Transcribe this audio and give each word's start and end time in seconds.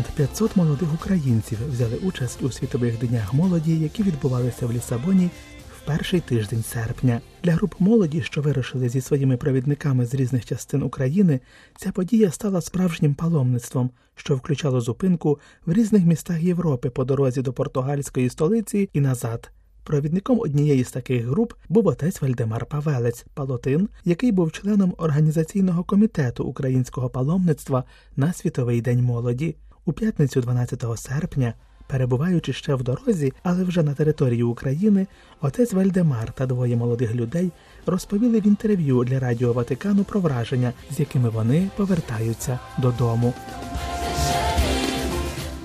Понад 0.00 0.14
500 0.14 0.56
молодих 0.56 0.94
українців 0.94 1.58
взяли 1.72 1.96
участь 1.96 2.42
у 2.42 2.50
світових 2.50 2.98
днях 2.98 3.34
молоді, 3.34 3.78
які 3.78 4.02
відбувалися 4.02 4.66
в 4.66 4.72
Лісабоні 4.72 5.30
в 5.76 5.86
перший 5.86 6.20
тиждень 6.20 6.62
серпня. 6.62 7.20
Для 7.42 7.52
груп 7.52 7.74
молоді, 7.78 8.22
що 8.22 8.42
вирушили 8.42 8.88
зі 8.88 9.00
своїми 9.00 9.36
провідниками 9.36 10.06
з 10.06 10.14
різних 10.14 10.46
частин 10.46 10.82
України, 10.82 11.40
ця 11.76 11.92
подія 11.92 12.30
стала 12.30 12.60
справжнім 12.60 13.14
паломництвом, 13.14 13.90
що 14.14 14.36
включало 14.36 14.80
зупинку 14.80 15.38
в 15.66 15.72
різних 15.72 16.04
містах 16.04 16.42
Європи 16.42 16.90
по 16.90 17.04
дорозі 17.04 17.42
до 17.42 17.52
португальської 17.52 18.30
столиці 18.30 18.90
і 18.92 19.00
назад. 19.00 19.50
Провідником 19.84 20.40
однієї 20.40 20.84
з 20.84 20.92
таких 20.92 21.24
груп 21.24 21.52
був 21.68 21.86
отець 21.86 22.22
Вальдемар 22.22 22.66
Павелець 22.66 23.24
Палотин, 23.34 23.88
який 24.04 24.32
був 24.32 24.52
членом 24.52 24.94
організаційного 24.98 25.84
комітету 25.84 26.44
українського 26.44 27.10
паломництва 27.10 27.84
на 28.16 28.32
Світовий 28.32 28.80
день 28.80 29.02
молоді. 29.02 29.56
У 29.84 29.92
п'ятницю 29.92 30.40
12 30.40 30.84
серпня, 30.96 31.54
перебуваючи 31.86 32.52
ще 32.52 32.74
в 32.74 32.82
дорозі, 32.82 33.32
але 33.42 33.64
вже 33.64 33.82
на 33.82 33.94
території 33.94 34.42
України, 34.42 35.06
отець 35.40 35.72
Вальдемар 35.72 36.32
та 36.32 36.46
двоє 36.46 36.76
молодих 36.76 37.14
людей 37.14 37.50
розповіли 37.86 38.40
в 38.40 38.46
інтерв'ю 38.46 39.04
для 39.04 39.18
Радіо 39.18 39.52
Ватикану 39.52 40.04
про 40.04 40.20
враження, 40.20 40.72
з 40.90 41.00
якими 41.00 41.28
вони 41.28 41.70
повертаються 41.76 42.58
додому. 42.78 43.34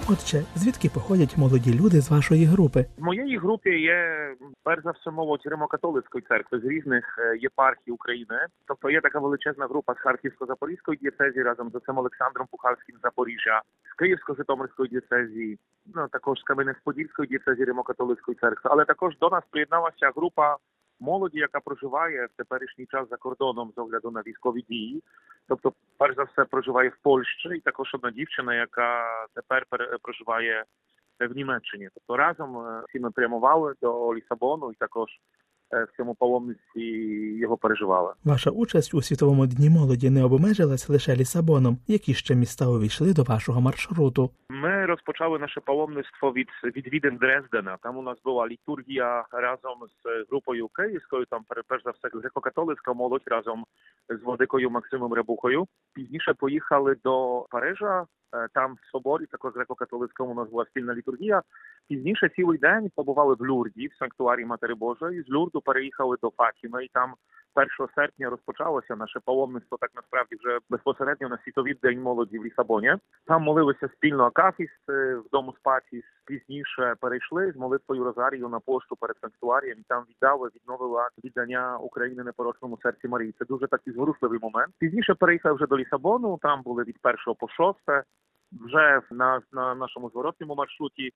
Отже, 0.10 0.38
звідки 0.56 0.90
походять 0.90 1.38
молоді 1.38 1.80
люди 1.80 2.02
з 2.02 2.12
вашої 2.12 2.46
групи? 2.46 2.86
В 2.98 3.04
моєї 3.04 3.38
групі 3.38 3.70
є 3.70 4.00
перш 4.64 4.84
за 4.84 4.92
все 4.92 5.12
молодь 5.12 5.46
Римо-католицької 5.46 6.28
церкви 6.28 6.60
з 6.60 6.66
різних 6.66 7.16
е, 7.20 7.38
єпархій 7.38 7.92
України. 7.92 8.40
Тобто 8.68 8.90
є 8.90 9.02
така 9.02 9.20
величезна 9.20 9.66
група 9.68 9.94
з 9.94 9.98
Харківсько-Запорізької 9.98 11.00
дієцезії 11.00 11.44
разом 11.44 11.72
з 11.72 11.76
отцем 11.76 11.98
Олександром 11.98 12.48
Пухавським 12.52 12.96
з 12.98 13.02
Запоріжжя, 13.02 13.62
з 13.92 14.02
Київсько-Житомирської 14.02 14.90
дієцезії, 14.90 15.58
ну 15.96 16.08
також 16.12 16.40
з 16.40 16.44
Кам'янець-Подільської 16.44 17.28
дієцезії 17.28 17.66
Римо-католицької 17.66 18.40
церкви. 18.42 18.72
Але 18.74 18.86
також 18.86 19.18
до 19.18 19.30
нас 19.30 19.44
приєдналася 19.52 20.12
група 20.16 20.58
молоді, 21.00 21.40
яка 21.40 21.60
проживає 21.60 22.26
в 22.26 22.38
теперішній 22.38 22.86
час 22.86 23.10
за 23.10 23.18
кордоном 23.18 23.72
з 23.76 23.78
огляду 23.78 24.12
на 24.12 24.22
військові 24.22 24.62
дії. 24.62 25.04
Тобто, 25.48 25.74
перш 25.98 26.16
за 26.16 26.24
все, 26.24 26.46
проживає 26.46 26.90
в 26.90 26.98
Польщі, 27.02 27.50
і 27.50 27.60
також 27.60 27.92
одна 27.94 28.12
дівчина, 28.12 28.56
яка 28.56 29.06
тепер 29.34 29.66
проживає 30.02 30.64
в 31.20 31.36
Німеччині. 31.36 31.90
Тобто 31.94 32.18
разом 32.18 32.82
всі 32.90 33.00
ми 33.00 33.12
прямували 33.12 33.74
до 33.82 34.16
Лісабону 34.16 34.72
і 34.72 34.76
також 34.76 35.10
в 35.84 35.98
цьому 35.98 36.16
паломництві 36.16 36.86
його 37.40 37.58
переживали. 37.58 38.14
Ваша 38.24 38.50
участь 38.50 38.94
у 38.94 39.02
світовому 39.02 39.48
дні 39.48 39.70
молоді 39.70 40.10
не 40.10 40.24
обмежилась 40.24 40.90
лише 40.90 41.16
Лісабоном. 41.16 41.78
Які 41.88 42.14
ще 42.14 42.36
міста 42.36 42.68
увійшли 42.68 43.14
до 43.14 43.24
вашого 43.24 43.62
маршруту? 43.62 44.30
Ми 44.50 44.86
розпочали 44.86 45.40
наше 45.40 45.62
паломництво 45.62 46.32
від 46.32 46.48
відвідин 46.76 47.18
Дрездена. 47.18 47.78
Там 47.82 47.98
у 47.98 48.02
нас 48.02 48.18
була 48.24 48.48
літургія 48.48 49.26
разом 49.32 49.78
з 50.04 50.30
групою 50.30 50.68
київською. 50.68 51.26
Там 51.26 51.44
перш 51.68 51.84
за 51.84 51.92
все 51.92 52.08
греко-католицька 52.08 52.94
молодь 52.94 53.24
разом 53.26 53.66
з 54.10 54.24
владикою 54.24 54.70
Максимом 54.70 55.14
Ребухою. 55.14 55.68
Пізніше 55.94 56.34
поїхали 56.34 56.96
до 57.04 57.46
Парижа. 57.50 58.06
Там 58.54 58.74
в 58.74 58.92
соборі, 58.92 59.26
також 59.26 59.54
греко-католицькому 59.54 60.32
у 60.32 60.34
нас 60.34 60.50
була 60.50 60.66
спільна 60.66 60.96
літургія. 60.96 61.42
Пізніше 61.90 62.30
цілий 62.30 62.58
день 62.58 62.92
побували 62.96 63.36
в 63.40 63.46
Люрді, 63.46 63.88
в 63.88 63.96
санктуарі 64.00 64.46
Матері 64.46 64.74
Божої. 64.74 65.22
З 65.22 65.30
Люрду 65.30 65.62
переїхали 65.62 66.18
до 66.22 66.32
Фатіми, 66.38 66.86
і 66.86 66.90
там 66.94 67.14
1 67.56 67.70
серпня 67.96 68.30
розпочалося 68.30 68.96
наше 68.96 69.20
паломництво. 69.26 69.78
Так 69.82 69.90
насправді 69.96 70.36
вже 70.36 70.60
безпосередньо 70.70 71.30
на 71.30 71.38
світовий 71.38 71.74
день 71.74 72.02
молоді 72.02 72.40
в 72.40 72.46
Лісабоні. 72.46 72.96
Там 73.26 73.44
молилися 73.44 73.90
спільно 73.94 74.24
Акафіс 74.24 74.70
в 74.88 75.30
дому 75.32 75.54
спаціс. 75.60 76.04
Пізніше 76.26 76.96
перейшли 77.02 77.52
з 77.52 77.56
молитвою 77.56 78.04
Розарію 78.04 78.50
на 78.50 78.60
пошту 78.60 78.96
перед 78.96 79.18
санктуарієм. 79.22 79.78
Там 79.88 80.04
віддали, 80.10 80.50
відновили 80.56 81.00
акт 81.00 81.16
віддання 81.24 81.78
України 81.78 82.24
непорочному 82.24 82.78
серці 82.84 83.08
Марії. 83.08 83.36
Це 83.40 83.46
дуже 83.46 83.68
такий 83.68 83.94
зворушливий 83.94 84.40
момент. 84.42 84.74
Пізніше 84.80 85.14
переїхали 85.14 85.56
вже 85.56 85.68
до 85.68 85.78
Лісабону. 85.78 86.40
Там 86.42 86.62
були 86.62 86.84
від 86.84 87.02
першого 87.02 87.36
по 87.36 87.48
шосте. 87.48 88.04
Вже 88.62 89.02
на, 89.12 89.42
на 89.52 89.76
нашому 89.76 90.10
зворотному 90.10 90.56
маршруті 90.56 91.12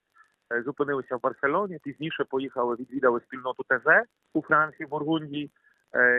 зупинилися 0.66 1.16
в 1.16 1.22
Барселоні. 1.22 1.78
Пізніше 1.84 2.24
поїхали, 2.30 2.76
відвідали 2.76 3.20
спільноту 3.20 3.64
ТЗ 3.64 3.88
у 4.34 4.42
Франції, 4.42 4.86
в 4.86 4.90
Бургундії. 4.90 5.52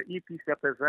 І 0.07 0.21
після 0.21 0.55
ТЗ 0.55 0.83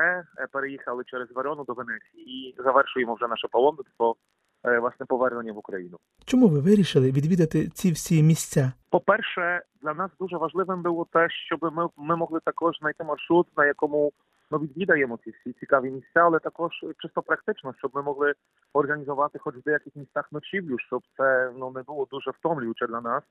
переїхали 0.52 1.04
через 1.04 1.32
Верону 1.32 1.64
до 1.64 1.74
Венеції 1.74 2.24
і 2.26 2.56
завершуємо 2.64 3.16
вже 3.16 3.28
наше 3.28 3.48
паломництво 3.48 4.16
власне 4.64 5.06
повернення 5.06 5.54
в 5.54 5.58
Україну. 5.58 5.98
Чому 6.26 6.48
ви 6.48 6.60
вирішили 6.60 7.12
відвідати 7.12 7.68
ці 7.68 7.92
всі 7.92 8.24
місця? 8.24 8.72
По-перше, 8.90 9.62
для 9.82 9.94
нас 9.94 10.12
дуже 10.20 10.38
важливим 10.38 10.82
було 10.82 11.08
те, 11.14 11.28
щоб 11.30 11.60
ми 11.74 11.88
ми 11.98 12.16
могли 12.16 12.40
також 12.46 12.78
знайти 12.80 13.04
маршрут, 13.04 13.48
на 13.58 13.66
якому 13.66 14.12
ми 14.52 14.60
відвідаємо 14.60 15.20
ці 15.24 15.32
всі 15.32 15.54
цікаві 15.54 15.92
місця, 15.92 16.20
але 16.20 16.40
також 16.40 16.72
чисто 16.98 17.22
практично, 17.22 17.74
щоб 17.78 17.92
ми 17.94 18.02
могли 18.02 18.34
організувати, 18.74 19.40
хоч 19.40 19.56
в 19.56 19.64
деяких 19.64 19.96
місцях 19.96 20.32
ночівлю, 20.32 20.80
щоб 20.80 21.04
це 21.18 21.52
ну 21.58 21.72
не 21.72 21.82
було 21.82 22.08
дуже 22.12 22.32
втомлююче 22.32 22.88
для 22.88 23.02
нас, 23.02 23.24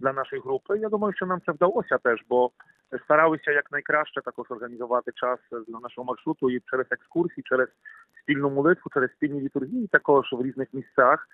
для 0.00 0.12
нашої 0.12 0.42
групи. 0.42 0.78
Я 0.78 0.88
думаю, 0.88 1.14
що 1.14 1.26
нам 1.26 1.40
це 1.46 1.52
вдалося 1.52 1.98
теж, 1.98 2.24
бо 2.28 2.50
старалися 3.04 3.52
якнайкраще 3.52 4.20
також 4.20 4.50
організувати 4.50 5.12
час 5.14 5.38
для 5.68 5.80
нашого 5.80 6.04
маршруту 6.04 6.50
і 6.50 6.60
через 6.60 6.86
екскурсії, 6.90 7.44
через 7.48 7.68
спільну 8.22 8.50
молитву, 8.50 8.90
через 8.94 9.10
спільні 9.10 9.40
літургії, 9.40 9.86
також 9.86 10.32
в 10.32 10.42
різних 10.42 10.68
місцях. 10.72 11.28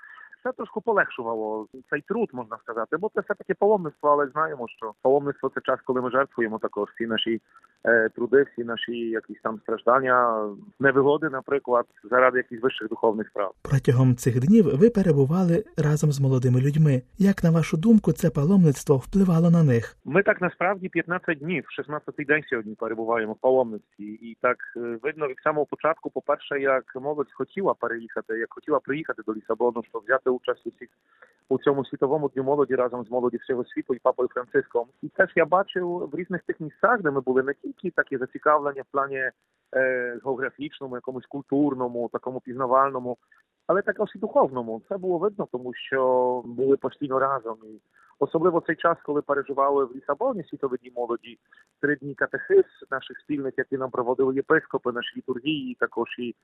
Це 0.45 0.53
трошки 0.53 0.81
полегшувало 0.85 1.67
цей 1.91 2.01
труд, 2.01 2.29
можна 2.33 2.57
сказати, 2.59 2.97
бо 2.97 3.11
це 3.15 3.21
все 3.21 3.35
таки 3.35 3.55
паломництво, 3.55 4.09
але 4.09 4.27
знаємо, 4.27 4.67
що 4.69 4.93
паломництво 5.03 5.51
це 5.55 5.61
час, 5.61 5.81
коли 5.85 6.01
ми 6.01 6.11
жертвуємо 6.11 6.59
також 6.59 6.89
всі 6.95 7.07
наші 7.07 7.41
е, 7.85 8.09
труди, 8.09 8.47
всі 8.53 8.65
наші 8.65 8.93
якісь 8.93 9.41
там 9.43 9.61
страждання, 9.63 10.49
невигоди, 10.81 11.29
наприклад, 11.29 11.87
заради 12.11 12.39
якихось 12.39 12.63
вищих 12.63 12.89
духовних 12.89 13.29
справ. 13.29 13.53
Протягом 13.63 14.17
цих 14.17 14.41
днів 14.41 14.65
ви 14.79 14.91
перебували 14.91 15.65
разом 15.77 16.13
з 16.13 16.21
молодими 16.21 16.61
людьми. 16.61 17.03
Як 17.19 17.45
на 17.45 17.51
вашу 17.51 17.77
думку, 17.77 18.13
це 18.13 18.31
паломництво 18.31 18.97
впливало 18.97 19.51
на 19.51 19.63
них? 19.63 19.97
Ми 20.05 20.23
так 20.23 20.41
насправді 20.41 20.89
15 20.89 21.39
днів, 21.39 21.65
16-й 21.81 22.25
день 22.25 22.43
сьогодні 22.51 22.75
перебуваємо 22.75 23.33
в 23.33 23.39
паломництві, 23.41 24.05
і 24.05 24.37
так 24.41 24.57
видно 25.03 25.29
від 25.29 25.39
самого 25.45 25.67
початку, 25.67 26.11
по 26.11 26.21
перше, 26.21 26.61
як 26.61 26.85
молодь 27.01 27.33
хотіла 27.33 27.75
переїхати, 27.75 28.39
як 28.39 28.55
хотіла 28.55 28.79
приїхати 28.79 29.23
до 29.27 29.35
Лісабону, 29.35 29.83
щоб 29.91 30.03
взяти 30.03 30.34
участь 30.35 30.67
усіх 30.67 30.89
у 31.49 31.59
цьому 31.59 31.85
світовому 31.85 32.29
дню 32.29 32.43
молоді 32.43 32.75
разом 32.75 33.05
з 33.05 33.11
молоді 33.11 33.37
всього 33.37 33.65
світу 33.65 33.95
і 33.95 33.99
папою 33.99 34.29
Франциском. 34.29 34.87
І 35.03 35.09
теж 35.09 35.33
я 35.37 35.45
бачив 35.45 35.89
в 35.89 36.15
різних 36.15 36.43
тих 36.43 36.61
місцях, 36.61 37.03
де 37.03 37.11
ми 37.11 37.21
були 37.21 37.43
не 37.43 37.55
тільки 37.55 37.91
такі 37.91 38.17
зацікавлення 38.17 38.83
в 38.83 38.93
плані 38.93 39.17
е, 39.17 39.33
географічному, 40.25 40.95
якомусь 40.95 41.27
культурному, 41.27 42.11
такому 42.13 42.41
пізнавальному, 42.41 43.17
але 43.67 43.83
також 43.83 44.11
і 44.15 44.19
духовному. 44.19 44.83
Це 44.89 44.97
було 44.97 45.19
видно, 45.19 45.49
тому 45.53 45.75
що 45.75 46.43
були 46.47 46.77
постійно 46.77 47.19
разом. 47.19 47.57
І 47.65 47.81
Особливо 48.19 48.61
цей 48.67 48.77
час, 48.77 48.99
коли 49.03 49.23
переживали 49.23 49.85
в 49.85 49.97
Лісабоні 49.97 50.45
світові 50.45 50.77
дні 50.77 50.93
молоді, 50.97 51.39
три 51.81 51.97
дні 51.97 52.15
катехиз 52.15 52.65
наших 52.91 53.19
спільних, 53.19 53.55
які 53.57 53.77
нам 53.77 53.91
проводили 53.91 54.35
єпископи, 54.35 54.93
наші 54.93 55.17
літургії, 55.17 55.77
також 55.81 56.09
і 56.19 56.35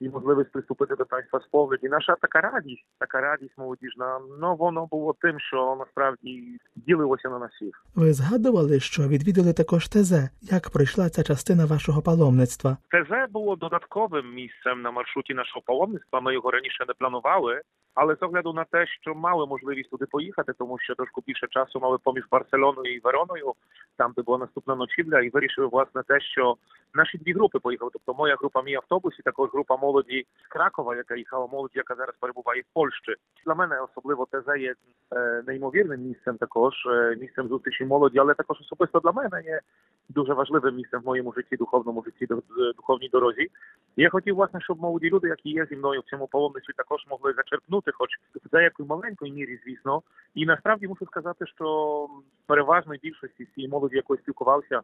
і 0.00 0.08
можливість 0.08 0.52
приступити 0.52 0.96
до 0.96 1.04
танства 1.04 1.40
сповіді. 1.40 1.88
Наша 1.88 2.16
така 2.20 2.40
радість, 2.40 2.86
така 2.98 3.20
радість 3.20 3.58
молодіжна. 3.58 4.20
Ну 4.40 4.56
воно 4.56 4.86
було 4.86 5.14
тим, 5.20 5.40
що 5.40 5.76
насправді 5.78 6.58
ділилося 6.76 7.28
на 7.28 7.38
нас 7.38 7.50
всіх. 7.52 7.84
Ви 7.94 8.12
згадували, 8.12 8.80
що 8.80 9.08
відвідали 9.08 9.52
також 9.52 9.88
ТЗ. 9.88 10.12
Як 10.42 10.70
пройшла 10.70 11.08
ця 11.08 11.22
частина 11.22 11.66
вашого 11.66 12.02
паломництва? 12.02 12.76
ТЗ 12.90 13.32
було 13.32 13.56
додатковим 13.56 14.34
місцем 14.34 14.82
на 14.82 14.90
маршруті 14.90 15.34
нашого 15.34 15.62
паломництва. 15.66 16.20
Ми 16.20 16.32
його 16.32 16.50
раніше 16.50 16.84
не 16.88 16.94
планували. 16.94 17.60
Але 18.00 18.14
з 18.14 18.22
огляду 18.22 18.52
на 18.52 18.64
те, 18.64 18.86
що 18.86 19.14
мали 19.14 19.46
можливість 19.46 19.90
туди 19.90 20.06
поїхати, 20.06 20.52
тому 20.58 20.78
що 20.78 20.94
трошки 20.94 21.20
більше 21.26 21.46
часу 21.50 21.80
мали 21.80 21.98
поміж 22.04 22.24
Барселоною 22.30 22.94
і 22.94 23.00
Вероною, 23.00 23.54
там 23.96 24.12
де 24.16 24.22
була 24.22 24.38
наступна 24.38 24.74
ночівля, 24.74 25.20
і 25.20 25.28
вирішили 25.28 25.66
власне 25.66 26.02
те, 26.02 26.20
що 26.20 26.56
наші 26.94 27.18
дві 27.18 27.32
групи 27.32 27.58
поїхали. 27.58 27.90
Тобто 27.92 28.14
моя 28.14 28.36
група 28.36 28.62
мій 28.62 28.74
автобус 28.74 29.18
і 29.18 29.22
також 29.22 29.50
група 29.52 29.76
молоді 29.76 30.26
з 30.44 30.48
Кракова, 30.48 30.96
яка 30.96 31.16
їхала 31.16 31.46
молоді, 31.46 31.72
яка 31.76 31.94
зараз 31.94 32.14
перебуває 32.20 32.60
в 32.60 32.74
Польщі. 32.74 33.14
Для 33.46 33.54
мене 33.54 33.80
особливо 33.80 34.26
ТЗ 34.26 34.60
є 34.60 34.74
е, 35.14 35.42
неймовірним 35.46 36.00
місцем, 36.00 36.36
також 36.36 36.74
е, 36.86 37.16
місцем 37.20 37.48
зустрічі 37.48 37.84
молоді, 37.84 38.18
але 38.18 38.34
також 38.34 38.60
особисто 38.60 39.00
для 39.00 39.12
мене 39.12 39.42
є 39.44 39.60
дуже 40.08 40.32
важливим 40.32 40.74
місцем 40.74 41.00
в 41.00 41.06
моєму 41.06 41.32
житті, 41.32 41.56
духовному 41.56 42.04
житті, 42.04 42.34
духовній 42.76 43.08
дорозі. 43.08 43.48
Я 43.96 44.10
хотів 44.10 44.34
власне, 44.34 44.60
щоб 44.60 44.80
молоді 44.80 45.10
люди, 45.10 45.28
які 45.28 45.50
є 45.50 45.66
зі 45.70 45.76
мною 45.76 46.00
в 46.00 46.10
цьому 46.10 46.26
паломництві, 46.26 46.72
також 46.76 47.06
могли 47.10 47.32
зачерпнути, 47.32 47.87
хоч 47.92 48.10
в 48.44 48.50
деякої 48.50 48.88
маленької 48.88 49.32
мірі, 49.32 49.60
звісно. 49.64 50.02
І 50.34 50.46
насправді 50.46 50.88
мушу 50.88 51.06
сказати, 51.06 51.46
що 51.46 52.08
переважної 52.46 53.00
більшості 53.02 53.48
цієї 53.54 53.70
молоді, 53.70 53.96
якою 53.96 54.20
спілкувався, 54.20 54.82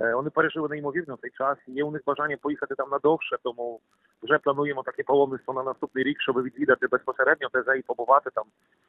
Е, 0.00 0.14
Вони 0.14 0.30
пережили 0.30 0.68
неймовірно 0.68 1.18
цей 1.22 1.30
час. 1.30 1.56
Є 1.66 1.84
у 1.84 1.90
них 1.90 2.02
бажання 2.06 2.36
поїхати 2.42 2.74
там 2.74 2.88
надовше, 2.90 3.36
тому 3.42 3.80
вже 4.22 4.38
плануємо 4.38 4.82
таке 4.82 5.02
паломництво 5.02 5.54
на 5.54 5.62
наступний 5.62 6.04
рік, 6.04 6.20
щоб 6.20 6.42
відвідати 6.42 6.86
безпосередньо 6.86 7.48
ТЗ 7.48 7.78
і 7.78 7.82
побувати 7.82 8.30
там 8.34 8.44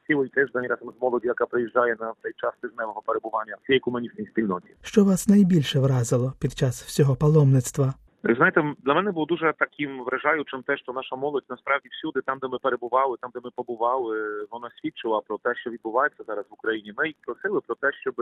цілий 0.08 0.30
тиждень 0.30 0.68
разом 0.68 0.94
з 1.00 1.02
молоді, 1.02 1.28
яка 1.28 1.46
приїжджає 1.46 1.96
на 2.00 2.14
цей 2.24 2.34
час 2.38 2.52
тижневого 2.62 3.02
перебування 3.06 3.56
в 3.64 3.68
цій 3.68 3.74
екуменічній 3.74 4.26
спільноті. 4.26 4.68
Що 4.82 5.04
вас 5.04 5.28
найбільше 5.28 5.80
вразило 5.80 6.34
під 6.40 6.52
час 6.52 6.84
всього 6.84 7.16
паломництва? 7.16 7.94
Знаєте, 8.24 8.74
для 8.80 8.94
мене 8.94 9.12
було 9.12 9.26
дуже 9.26 9.54
таким 9.60 10.04
вражаючим 10.04 10.64
те, 10.64 10.78
що 10.78 10.94
наша 10.94 11.16
молодь 11.16 11.44
насправді 11.50 11.90
всюди, 11.90 12.22
там, 12.22 12.40
де 12.42 12.48
ми 12.48 12.58
перебували, 12.58 13.18
там, 13.22 13.32
де 13.34 13.40
ми 13.44 13.50
побували, 13.56 14.46
вона 14.52 14.70
свідчила 14.82 15.22
про 15.22 15.38
те, 15.38 15.56
що 15.56 15.70
відбувається 15.70 16.24
зараз 16.28 16.46
в 16.50 16.54
Україні. 16.54 16.94
Ми 16.98 17.08
їх 17.08 17.16
просили 17.26 17.62
про 17.68 17.76
те, 17.76 17.92
щоб 17.94 18.16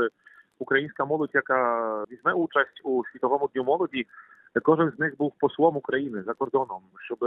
українська 0.59 1.05
молодь, 1.05 1.31
яка 1.33 2.03
візьме 2.11 2.33
участь 2.33 2.81
у 2.83 3.03
світовому 3.11 3.49
дню 3.53 3.63
молоді, 3.63 4.05
кожен 4.63 4.91
з 4.91 4.99
них 4.99 5.17
був 5.17 5.33
послом 5.39 5.77
України 5.77 6.23
за 6.23 6.33
кордоном, 6.33 6.81
щоб 7.05 7.19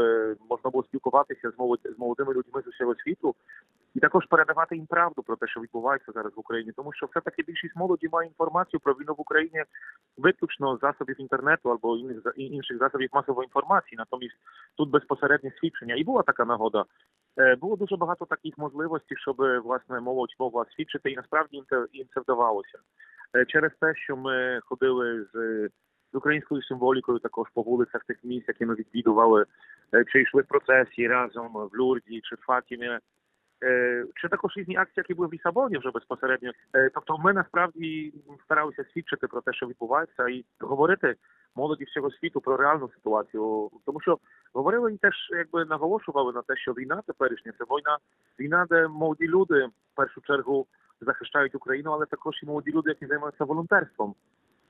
можна 0.51 0.71
було 0.71 0.85
спілкуватися 0.85 1.51
з 1.51 1.59
молодими 1.99 2.35
людьми 2.35 2.63
з 2.65 2.67
усього 2.67 2.95
світу 2.95 3.35
і 3.95 4.01
також 4.01 4.27
передавати 4.27 4.77
їм 4.77 4.87
правду 4.87 5.23
про 5.23 5.37
те, 5.37 5.47
що 5.47 5.61
відбувається 5.61 6.13
зараз 6.13 6.33
в 6.37 6.41
Україні, 6.41 6.73
тому 6.77 6.93
що 6.93 7.07
все 7.07 7.21
таки 7.21 7.43
більшість 7.43 7.77
молоді 7.77 8.09
має 8.13 8.29
інформацію 8.29 8.81
про 8.81 8.93
війну 8.93 9.15
в 9.19 9.21
Україні 9.21 9.65
виключно 10.19 10.77
з 10.77 10.81
засобів 10.81 11.21
інтернету 11.21 11.71
або 11.71 11.97
інших 12.37 12.79
засобів 12.79 13.09
масової 13.13 13.47
інформації. 13.47 13.99
Натомість 13.99 14.37
тут 14.77 14.91
безпосереднє 14.91 15.53
свідчення. 15.61 15.95
І 15.95 16.05
була 16.05 16.23
така 16.23 16.45
нагода. 16.45 16.85
Е, 17.39 17.57
Було 17.57 17.77
дуже 17.77 17.97
багато 17.97 18.25
таких 18.25 18.59
можливостей, 18.59 19.19
щоб 19.19 19.37
власне 19.65 20.01
молодь 20.01 20.35
могла 20.39 20.65
свідчити, 20.77 21.11
і 21.11 21.17
насправді 21.17 21.63
їм 21.93 22.07
це 22.15 22.21
вдавалося 22.21 22.79
Е, 23.37 23.45
через 23.45 23.71
те, 23.81 23.95
що 23.95 24.17
ми 24.17 24.61
ходили 24.65 25.27
з. 25.35 25.69
З 26.13 26.17
українською 26.17 26.63
символікою 26.63 27.19
також 27.19 27.49
по 27.55 27.63
вулицях 27.63 28.05
тих 28.05 28.25
місць, 28.25 28.49
які 28.49 28.67
ми 28.67 28.75
відвідували, 28.75 29.45
е, 29.95 30.05
чи 30.05 30.23
йшли 30.23 30.43
в 30.43 30.47
процесії 30.47 31.09
разом 31.09 31.49
в 31.53 31.77
Люрді, 31.77 32.21
чи 32.21 32.35
в 32.35 32.39
Фатімі, 32.47 32.99
Е, 33.65 34.05
чи 34.15 34.29
також 34.29 34.57
різні 34.57 34.77
акції, 34.77 34.95
які 34.97 35.15
були 35.15 35.29
в 35.29 35.35
Лісабоні 35.35 35.79
вже 35.79 35.91
безпосередньо. 35.91 36.51
Е, 36.75 36.91
Тобто, 36.95 37.19
ми 37.19 37.33
насправді 37.33 38.15
старалися 38.45 38.85
свідчити 38.93 39.27
про 39.27 39.41
те, 39.41 39.53
що 39.53 39.67
відбувається, 39.67 40.29
і 40.29 40.45
говорити 40.61 41.15
молоді 41.57 41.85
всього 41.85 42.11
світу 42.11 42.41
про 42.41 42.57
реальну 42.57 42.91
ситуацію. 42.95 43.71
Тому 43.87 44.01
що 44.01 44.19
говорили 44.53 44.95
і 44.95 44.97
теж 44.97 45.15
якби 45.31 45.65
наголошували 45.65 46.33
на 46.33 46.43
те, 46.43 46.57
що 46.57 46.73
війна 46.73 47.03
теперішня 47.07 47.53
це 47.59 47.65
війна, 47.65 47.99
війна, 48.39 48.67
де 48.71 48.89
молоді 48.89 49.27
люди 49.27 49.67
в 49.67 49.97
першу 49.97 50.21
чергу 50.21 50.67
захищають 51.01 51.55
Україну, 51.55 51.91
але 51.93 52.07
також 52.07 52.43
і 52.43 52.47
молоді 52.47 52.71
люди, 52.71 52.91
які 52.91 53.07
займаються 53.07 53.45
волонтерством. 53.45 54.15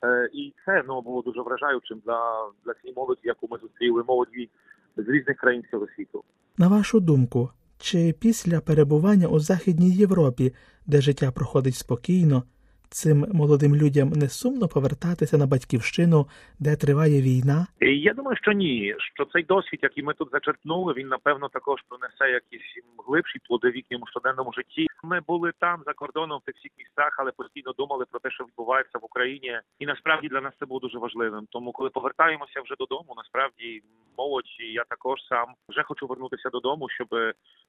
Е, 0.05 0.31
І 0.33 0.53
це 0.67 0.83
ну 0.89 1.01
було 1.01 1.23
дуже 1.23 1.43
вражаючим 1.43 2.03
для, 2.07 2.49
для 2.65 2.75
цієї 2.75 2.95
молоді, 2.97 3.21
яку 3.25 3.49
ми 3.51 3.59
зустріли 3.59 4.05
молоді 4.09 4.51
з 4.97 5.09
різних 5.09 5.37
країн 5.37 5.63
цього 5.71 5.87
світу. 5.97 6.25
На 6.59 6.69
вашу 6.69 7.01
думку, 7.01 7.51
чи 7.79 8.15
після 8.21 8.61
перебування 8.61 9.29
у 9.29 9.41
Західній 9.41 9.91
Європі, 9.91 10.55
де 10.87 11.01
життя 11.01 11.33
проходить 11.33 11.75
спокійно, 11.75 12.43
цим 12.91 13.27
молодим 13.33 13.77
людям 13.77 14.09
не 14.09 14.29
сумно 14.29 14.69
повертатися 14.69 15.39
на 15.39 15.47
батьківщину, 15.47 16.27
де 16.59 16.77
триває 16.77 17.23
війна? 17.23 17.67
Я 17.81 18.15
думаю, 18.15 18.37
що 18.43 18.53
ні. 18.53 18.95
Що 19.15 19.25
цей 19.25 19.43
досвід, 19.43 19.81
який 19.83 20.05
ми 20.05 20.15
тут 20.15 20.29
зачерпнули, 20.33 20.93
він 20.93 21.09
напевно 21.09 21.49
також 21.49 21.81
принесе 21.89 22.31
якісь 22.31 22.85
глибші 23.07 23.39
плоди 23.45 23.71
в 23.71 23.77
їхньому 23.77 24.07
щоденному 24.07 24.53
житті. 24.53 24.87
Ми 25.03 25.21
були 25.29 25.53
там 25.59 25.83
за 25.87 25.93
кордоном 25.93 26.41
в 26.47 26.51
всіх 26.57 26.71
містах, 26.79 27.17
але 27.19 27.31
постійно 27.33 27.73
думали 27.73 28.05
про 28.11 28.21
те, 28.21 28.31
що 28.31 28.45
відбувається 28.45 28.99
в 28.99 29.05
Україні, 29.05 29.61
і 29.79 29.87
насправді 29.87 30.29
для 30.29 30.41
нас 30.41 30.55
це 30.61 30.67
було 30.67 30.81
дуже 30.81 30.99
важливим. 30.99 31.47
Тому, 31.51 31.73
коли 31.73 31.91
повертаємося 31.91 32.61
вже 32.61 32.75
додому, 32.79 33.15
насправді 33.17 33.83
молодь 34.19 34.51
і 34.61 34.73
я 34.73 34.85
також 34.89 35.19
сам 35.29 35.47
вже 35.69 35.83
хочу 35.83 36.07
вернутися 36.07 36.51
додому, 36.51 36.89
щоб 36.89 37.09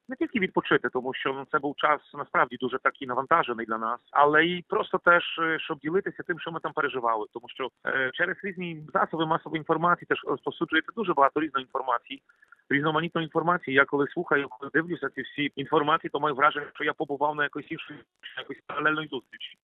не 0.08 0.16
тільки 0.18 0.38
відпочити, 0.38 0.88
тому 0.88 1.14
що 1.14 1.32
ну, 1.32 1.46
це 1.52 1.58
був 1.58 1.74
час 1.76 2.00
насправді 2.14 2.56
дуже 2.56 2.78
такий 2.78 3.08
навантажений 3.08 3.66
для 3.66 3.78
нас, 3.78 4.00
але 4.10 4.46
і 4.46 4.64
просто 4.68 4.98
теж 5.12 5.38
е, 5.38 5.58
щоб 5.58 5.78
ділитися 5.78 6.22
тим, 6.22 6.40
що 6.40 6.50
ми 6.50 6.60
там 6.60 6.72
переживали, 6.72 7.26
тому 7.32 7.48
що 7.48 7.68
е, 7.86 8.10
через 8.14 8.36
різні 8.42 8.82
засоби 8.94 9.26
масової 9.26 9.58
інформації 9.58 10.06
теж 10.08 10.24
розповсюджується 10.24 10.92
дуже 10.96 11.14
багато 11.14 11.40
різної 11.40 11.64
інформації. 11.64 12.22
Різноманітної 12.70 13.24
інформації. 13.24 13.74
Я 13.74 13.84
коли 13.84 14.06
слухаю, 14.08 14.46
коли 14.50 14.70
дивлюся 14.74 15.08
ці 15.14 15.22
всі 15.22 15.52
інформації, 15.56 16.10
то 16.10 16.20
маю 16.20 16.34
враження, 16.34 16.66
що 16.74 16.84
я 16.84 16.92
побував 16.92 17.34
на 17.36 17.42
якоїсь 17.42 17.70
іншій 17.70 17.94
якоїсь 18.38 18.62
паралельної 18.66 19.08
зустрічі. 19.08 19.58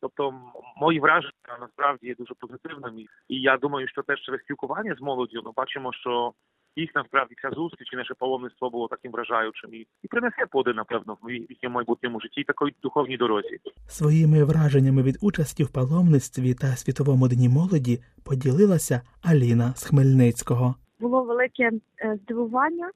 Тобто 0.00 0.34
мої 0.76 1.00
враження 1.00 1.58
насправді 1.60 2.06
є 2.06 2.14
дуже 2.14 2.34
позитивними, 2.34 3.04
і 3.28 3.40
я 3.40 3.56
думаю, 3.56 3.88
що 3.88 4.02
теж 4.02 4.20
через 4.20 4.40
спілкування 4.40 4.94
з 4.94 5.00
молоддю 5.00 5.42
ми 5.44 5.52
бачимо, 5.56 5.92
що 5.92 6.32
їх 6.76 6.90
насправді 6.94 7.34
ця 7.42 7.50
зустріч 7.50 7.92
і 7.92 7.96
наше 7.96 8.14
паломництво 8.14 8.70
було 8.70 8.88
таким 8.88 9.12
вражаючим 9.12 9.74
і, 9.74 9.86
і 10.02 10.08
принесе 10.08 10.46
плоди, 10.50 10.72
напевно, 10.72 11.16
в 11.22 11.30
їхньому 11.30 11.74
майбутньому 11.74 12.20
житті 12.20 12.44
такої 12.44 12.74
духовній 12.82 13.16
дорозі. 13.16 13.58
Своїми 13.88 14.44
враженнями 14.44 15.02
від 15.02 15.18
участі 15.22 15.64
в 15.64 15.72
паломництві 15.72 16.54
та 16.54 16.66
Світовому 16.66 17.28
дні 17.28 17.48
молоді 17.48 17.98
поділилася 18.24 19.02
Аліна 19.22 19.72
з 19.76 19.84
Хмельницького. 19.88 20.74
було 21.00 21.22
велике 21.22 21.70
е, 21.98 22.18
здивування, 22.22 22.90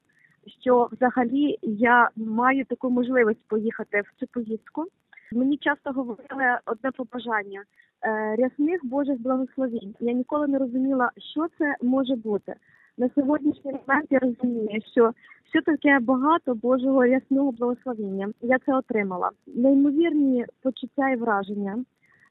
що 0.61 0.89
взагалі 0.91 1.57
я 1.61 2.09
маю 2.15 2.65
таку 2.65 2.89
можливість 2.89 3.47
поїхати 3.47 4.01
в 4.01 4.19
цю 4.19 4.27
поїздку. 4.27 4.85
Мені 5.31 5.57
часто 5.57 5.91
говорили 5.91 6.57
одне 6.65 6.91
побажання 6.91 7.63
е, 8.01 8.35
рясних 8.35 8.85
Божих 8.85 9.21
благословень. 9.21 9.95
Я 9.99 10.13
ніколи 10.13 10.47
не 10.47 10.57
розуміла, 10.57 11.11
що 11.33 11.47
це 11.57 11.75
може 11.81 12.15
бути. 12.15 12.55
На 12.97 13.09
сьогоднішній 13.15 13.71
момент 13.71 14.07
я 14.09 14.19
розумію, 14.19 14.81
що 14.91 15.11
що 15.49 15.61
таке 15.61 15.99
багато 15.99 16.55
Божого 16.55 17.05
рясного 17.05 17.51
благословення. 17.51 18.29
Я 18.41 18.59
це 18.65 18.75
отримала. 18.75 19.31
Неймовірні 19.47 20.45
почуття 20.61 21.09
і 21.09 21.15
враження, 21.15 21.85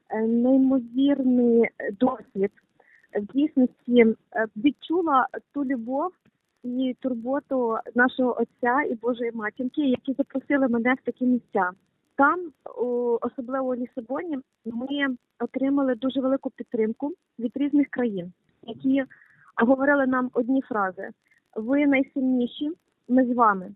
е, 0.09 0.21
неймовірний 0.21 1.69
досвід 1.99 2.51
в 3.15 3.33
дійсності 3.33 4.05
е, 4.05 4.15
відчула 4.55 5.27
ту 5.53 5.65
любов 5.65 6.11
і 6.63 6.95
турботу 6.99 7.77
нашого 7.95 8.41
отця 8.41 8.81
і 8.81 8.95
Божої 8.95 9.31
матінки, 9.31 9.81
які 9.81 10.13
запросили 10.13 10.67
мене 10.67 10.93
в 10.93 11.05
такі 11.05 11.25
місця. 11.25 11.71
Там, 12.15 12.39
особливо 13.21 13.67
у 13.67 13.75
Лісабоні, 13.75 14.39
ми 14.65 15.15
отримали 15.39 15.95
дуже 15.95 16.21
велику 16.21 16.49
підтримку 16.49 17.11
від 17.39 17.51
різних 17.55 17.87
країн, 17.87 18.33
які 18.63 19.03
говорили 19.57 20.07
нам 20.07 20.29
одні 20.33 20.61
фрази: 20.61 21.09
ви 21.55 21.87
найсильніші, 21.87 22.71
ми 23.07 23.25
з 23.25 23.35
вами. 23.35 23.71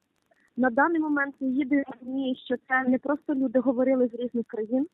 На 0.57 0.69
даний 0.69 0.99
момент 0.99 1.35
я 1.39 1.65
і 1.71 1.83
розумію, 1.91 2.35
що 2.45 2.55
це 2.67 2.83
не 2.89 2.97
просто 2.97 3.35
люди 3.35 3.59
говорили 3.59 4.07
з 4.07 4.13
різних 4.13 4.45
країн, 4.47 4.87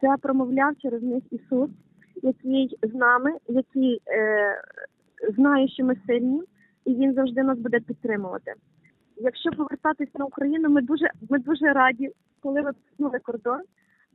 це 0.00 0.16
промовляв 0.22 0.76
через 0.78 1.02
них 1.02 1.22
Ісус, 1.30 1.70
який 2.22 2.78
з 2.82 2.94
нами, 2.94 3.32
який 3.48 4.02
е, 4.08 4.62
знає, 5.36 5.68
що 5.68 5.84
ми 5.84 5.96
сильні, 6.06 6.42
і 6.84 6.94
він 6.94 7.14
завжди 7.14 7.42
нас 7.42 7.58
буде 7.58 7.80
підтримувати. 7.80 8.54
Якщо 9.16 9.50
повертатись 9.50 10.14
на 10.14 10.24
Україну, 10.24 10.68
ми 10.68 10.82
дуже 10.82 11.10
ми 11.30 11.38
дуже 11.38 11.72
раді, 11.72 12.10
коли 12.42 12.62
писнули 12.62 13.18
кордон, 13.18 13.60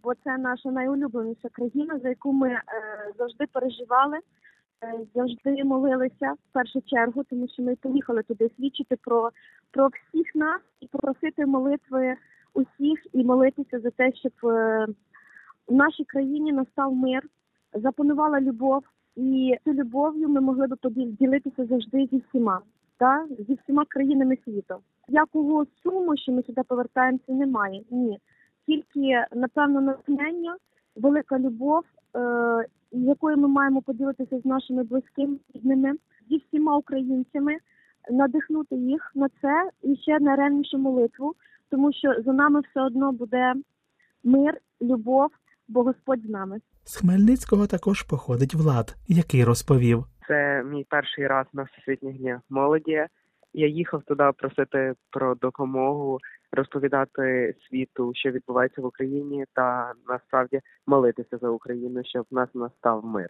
бо 0.04 0.14
це 0.24 0.38
наша 0.38 0.72
найулюбленіша 0.72 1.50
країна, 1.50 2.00
за 2.00 2.10
яку 2.10 2.34
ми 2.34 2.50
е, 2.50 2.62
завжди 3.18 3.46
переживали, 3.52 4.18
завжди 5.16 5.64
молилися 5.64 6.34
в 6.34 6.54
першу 6.54 6.82
чергу, 6.82 7.24
тому 7.24 7.48
що 7.48 7.64
ми 7.64 7.76
поїхали 7.76 8.24
туди 8.24 8.50
свідчити 8.58 8.96
про, 8.96 9.32
про 9.72 9.88
всіх 9.88 10.36
нас 10.36 10.62
і 10.82 10.88
попросити 10.88 11.46
молитви 11.46 12.16
усіх 12.54 13.00
і 13.14 13.24
молитися 13.24 13.80
за 13.80 13.90
те, 13.90 14.12
щоб 14.14 14.32
е, 14.44 14.88
в 15.68 15.74
нашій 15.74 16.04
країні 16.04 16.52
настав 16.52 16.96
мир, 16.96 17.24
запанувала 17.74 18.42
любов, 18.42 18.84
і 19.16 19.56
цю 19.66 19.74
любов'ю 19.74 20.30
ми 20.30 20.42
могли 20.42 20.68
би 20.68 20.76
поділитися 20.76 21.66
завжди 21.66 22.08
зі 22.12 22.24
всіма, 22.30 22.62
та 22.98 23.26
зі 23.48 23.58
всіма 23.64 23.86
країнами 23.86 24.38
світу. 24.46 24.76
Якого 25.08 25.66
суму, 25.84 26.18
що 26.18 26.32
ми 26.32 26.44
сюди 26.44 26.62
повертаємося, 26.68 27.32
немає. 27.32 27.82
Ні, 27.92 28.20
тільки 28.66 29.26
напевно 29.34 29.82
натхнення, 29.82 30.58
велика 30.96 31.40
любов, 31.40 31.84
е, 32.16 32.66
якою 33.04 33.38
ми 33.38 33.48
маємо 33.48 33.82
поділитися 33.82 34.40
з 34.40 34.46
нашими 34.46 34.84
близькими 34.84 35.38
рідними, 35.54 35.94
зі 36.30 36.38
всіма 36.38 36.78
українцями, 36.78 37.58
надихнути 38.12 38.76
їх 38.76 39.12
на 39.16 39.30
це 39.42 39.70
і 39.84 39.96
ще 39.96 40.20
на 40.20 40.36
ревнішу 40.36 40.78
молитву, 40.78 41.34
тому 41.72 41.94
що 41.94 42.14
за 42.26 42.34
нами 42.34 42.62
все 42.62 42.82
одно 42.82 43.12
буде 43.12 43.54
мир, 44.24 44.58
любов, 44.82 45.30
бо 45.68 45.84
Господь 45.84 46.22
з 46.26 46.30
нами. 46.30 46.60
З 46.84 46.96
Хмельницького 46.96 47.68
також 47.68 48.04
походить 48.04 48.54
Влад, 48.54 48.96
який 49.08 49.44
розповів. 49.44 50.06
Це 50.28 50.64
мій 50.64 50.86
перший 50.90 51.28
раз 51.28 51.46
на 51.54 51.64
всесвітніх 51.64 52.18
днях 52.18 52.42
молоді. 52.50 53.06
Я 53.54 53.68
їхав 53.68 54.04
туди 54.04 54.32
просити 54.38 54.94
про 55.12 55.36
допомогу, 55.36 56.20
розповідати 56.52 57.56
світу, 57.70 58.12
що 58.16 58.32
відбувається 58.32 58.82
в 58.82 58.86
Україні, 58.86 59.46
та 59.54 59.94
насправді 60.08 60.62
молитися 60.88 61.38
за 61.38 61.50
Україну, 61.50 62.02
щоб 62.06 62.26
в 62.32 62.36
нас 62.36 62.50
настав 62.56 63.06
мир. 63.06 63.30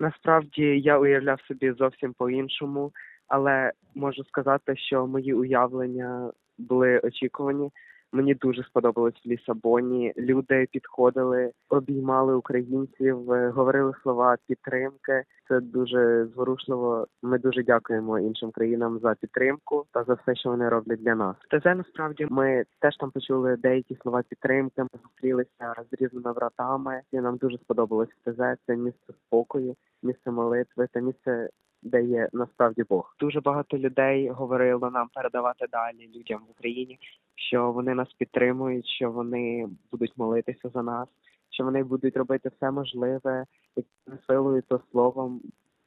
Насправді 0.00 0.80
я 0.80 0.98
уявляв 0.98 1.40
собі 1.40 1.72
зовсім 1.72 2.12
по-іншому, 2.12 2.92
але 3.28 3.72
можу 3.94 4.24
сказати, 4.24 4.76
що 4.76 5.06
мої 5.06 5.34
уявлення 5.34 6.32
були 6.58 6.98
очікувані. 6.98 7.70
Мені 8.14 8.34
дуже 8.34 8.62
сподобалось 8.62 9.14
в 9.24 9.28
Лісабоні. 9.28 10.12
Люди 10.16 10.66
підходили, 10.72 11.50
обіймали 11.68 12.34
українців, 12.34 13.32
е, 13.32 13.48
говорили 13.48 13.92
слова 14.02 14.36
підтримки. 14.48 15.24
Це 15.48 15.60
дуже 15.60 16.26
зворушливо. 16.34 17.06
Ми 17.22 17.38
дуже 17.38 17.62
дякуємо 17.62 18.18
іншим 18.18 18.50
країнам 18.50 18.98
за 18.98 19.14
підтримку 19.14 19.84
та 19.92 20.04
за 20.04 20.14
все, 20.14 20.34
що 20.34 20.48
вони 20.48 20.68
роблять 20.68 21.02
для 21.02 21.14
нас. 21.14 21.36
ТЗ 21.50 21.64
насправді 21.64 22.26
ми 22.30 22.64
теж 22.80 22.96
там 22.96 23.10
почули 23.10 23.56
деякі 23.56 23.96
слова 24.02 24.22
підтримки. 24.28 24.82
Ми 24.82 24.88
зустрілися 25.02 25.74
з 25.90 26.02
різними 26.02 26.32
братами. 26.32 27.00
І 27.12 27.20
нам 27.20 27.36
дуже 27.36 27.58
сподобалось 27.58 28.08
ТЗ. 28.24 28.38
Це 28.66 28.76
місце 28.76 29.12
спокою, 29.26 29.74
місце 30.02 30.30
молитви 30.30 30.88
та 30.92 31.00
місце 31.00 31.48
де 31.84 32.02
є 32.02 32.28
насправді 32.32 32.84
Бог. 32.88 33.16
Дуже 33.20 33.40
багато 33.40 33.78
людей 33.78 34.28
говорило 34.28 34.90
нам 34.90 35.08
передавати 35.14 35.66
далі 35.72 36.10
людям 36.16 36.40
в 36.48 36.50
Україні, 36.50 36.98
що 37.34 37.72
вони 37.72 37.94
нас 37.94 38.12
підтримують, 38.12 38.86
що 38.86 39.10
вони 39.10 39.68
будуть 39.92 40.12
молитися 40.16 40.68
за 40.74 40.82
нас, 40.82 41.08
що 41.50 41.64
вони 41.64 41.84
будуть 41.84 42.16
робити 42.16 42.50
все 42.56 42.70
можливе 42.70 43.44
якою 43.76 44.22
силою 44.26 44.62
то 44.68 44.80
словом 44.90 45.40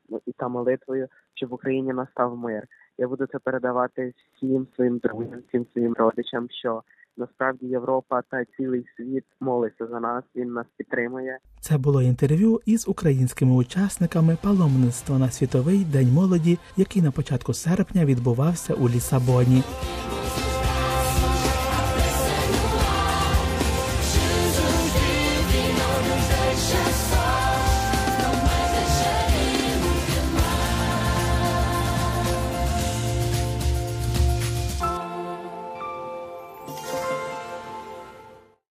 ну, 0.10 0.22
і 0.26 0.32
та 0.32 0.48
молитвою, 0.48 1.08
щоб 1.34 1.50
в 1.50 1.54
Україні 1.54 1.94
настав 1.94 2.38
мир. 2.38 2.64
Я 2.98 3.08
буду 3.08 3.26
це 3.26 3.40
передавати 3.40 4.14
всім 4.36 4.68
своїм 4.76 4.98
друзям, 4.98 5.44
всім 5.48 5.66
своїм 5.74 5.94
родичам, 5.94 6.50
що 6.50 6.84
насправді 7.18 7.66
Європа 7.66 8.22
та 8.22 8.46
цілий 8.58 8.86
світ 8.98 9.24
молиться 9.40 9.88
за 9.88 10.00
нас. 10.00 10.24
Він 10.36 10.54
нас 10.54 10.66
підтримує. 10.78 11.38
Це 11.62 11.78
було 11.78 12.02
інтерв'ю 12.02 12.62
із 12.66 12.88
українськими 12.88 13.56
учасниками 13.56 14.38
паломництва 14.44 15.18
на 15.18 15.30
світовий 15.30 15.86
день 15.86 16.14
молоді, 16.14 16.58
який 16.78 17.02
на 17.02 17.12
початку 17.12 17.54
серпня 17.54 18.06
відбувався 18.06 18.74
у 18.74 18.90
Лісабоні. 18.90 19.64